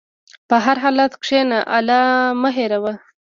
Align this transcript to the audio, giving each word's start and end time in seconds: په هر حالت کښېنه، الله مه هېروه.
په 0.49 0.55
هر 0.65 0.77
حالت 0.83 1.11
کښېنه، 1.21 1.59
الله 1.75 2.01
مه 2.41 2.49
هېروه. 2.57 2.93